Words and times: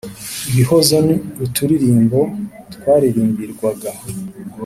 ibihozo 0.49 0.95
ni 1.05 1.15
uturirimbo 1.45 2.19
twaririmbirwaga 2.73 3.91